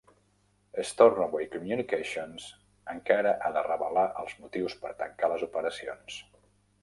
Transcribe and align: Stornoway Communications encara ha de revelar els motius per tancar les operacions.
Stornoway 0.91 1.45
Communications 1.55 2.47
encara 2.95 3.35
ha 3.49 3.53
de 3.57 3.63
revelar 3.67 4.05
els 4.23 4.33
motius 4.45 4.77
per 4.85 4.97
tancar 5.03 5.33
les 5.35 5.49
operacions. 5.51 6.19